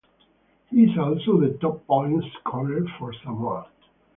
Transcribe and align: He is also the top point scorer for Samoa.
He 0.71 0.85
is 0.85 0.97
also 0.97 1.39
the 1.39 1.59
top 1.61 1.85
point 1.85 2.23
scorer 2.39 2.83
for 2.97 3.13
Samoa. 3.23 3.67